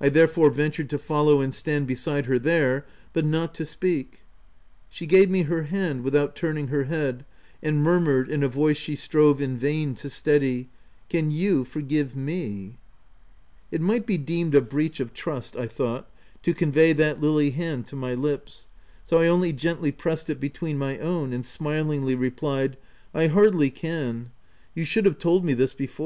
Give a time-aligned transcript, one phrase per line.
[0.00, 4.20] I therefore ventured to follow and stand beside her there,— but not to speak.
[4.88, 7.24] She gave me her hand, without turn ing her head,
[7.60, 10.68] and murmured, in a voice she strove in vain to steady,
[11.10, 12.76] —'c Can you forgive me?"
[13.72, 16.08] It might be deemed a breach of trust, I thought,
[16.44, 18.68] to convey that lily hand to my lips,
[19.04, 22.76] so I only gently pressed it between my own, and smilingly replied,
[23.12, 24.30] —"I hardly can.
[24.76, 25.98] You should have told me this before.